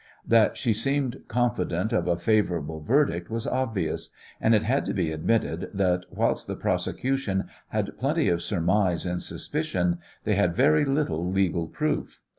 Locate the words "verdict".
2.79-3.29